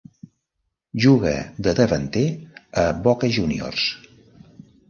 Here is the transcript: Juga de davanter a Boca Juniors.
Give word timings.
Juga 1.03 1.33
de 1.67 1.75
davanter 1.81 2.25
a 2.85 2.89
Boca 3.05 3.33
Juniors. 3.37 3.89